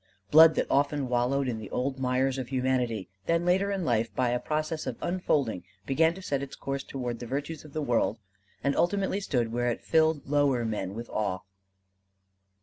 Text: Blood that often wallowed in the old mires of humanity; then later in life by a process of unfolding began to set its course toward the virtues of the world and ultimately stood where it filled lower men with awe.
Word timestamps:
Blood 0.31 0.55
that 0.55 0.65
often 0.67 1.07
wallowed 1.09 1.47
in 1.47 1.59
the 1.59 1.69
old 1.69 1.99
mires 1.99 2.39
of 2.39 2.47
humanity; 2.47 3.07
then 3.27 3.45
later 3.45 3.69
in 3.71 3.85
life 3.85 4.11
by 4.15 4.29
a 4.31 4.39
process 4.39 4.87
of 4.87 4.97
unfolding 4.99 5.63
began 5.85 6.15
to 6.15 6.23
set 6.23 6.41
its 6.41 6.55
course 6.55 6.83
toward 6.83 7.19
the 7.19 7.27
virtues 7.27 7.63
of 7.63 7.73
the 7.73 7.83
world 7.83 8.17
and 8.63 8.75
ultimately 8.75 9.19
stood 9.19 9.53
where 9.53 9.67
it 9.69 9.83
filled 9.83 10.27
lower 10.27 10.65
men 10.65 10.95
with 10.95 11.07
awe. 11.11 11.41